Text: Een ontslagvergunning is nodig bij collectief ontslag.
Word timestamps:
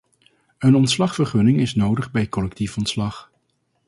Een 0.59 0.75
ontslagvergunning 0.75 1.59
is 1.59 1.75
nodig 1.75 2.11
bij 2.11 2.29
collectief 2.29 2.77
ontslag. 2.77 3.31